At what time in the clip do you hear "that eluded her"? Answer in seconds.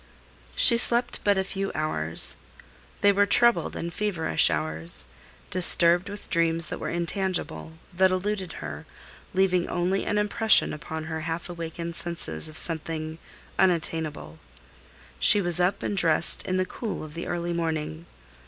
7.95-8.87